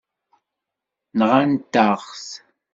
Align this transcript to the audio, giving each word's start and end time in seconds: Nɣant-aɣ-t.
Nɣant-aɣ-t. 1.19 2.27